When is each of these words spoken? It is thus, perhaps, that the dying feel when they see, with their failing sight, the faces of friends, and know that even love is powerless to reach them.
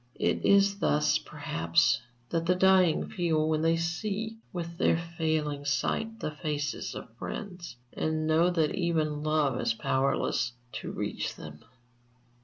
It 0.19 0.43
is 0.43 0.79
thus, 0.79 1.19
perhaps, 1.19 2.01
that 2.29 2.47
the 2.47 2.55
dying 2.55 3.07
feel 3.07 3.47
when 3.47 3.61
they 3.61 3.77
see, 3.77 4.39
with 4.51 4.79
their 4.79 4.97
failing 4.97 5.63
sight, 5.63 6.19
the 6.21 6.31
faces 6.31 6.95
of 6.95 7.15
friends, 7.17 7.75
and 7.93 8.25
know 8.25 8.49
that 8.49 8.73
even 8.73 9.21
love 9.21 9.61
is 9.61 9.75
powerless 9.75 10.53
to 10.71 10.91
reach 10.91 11.35
them. 11.35 11.63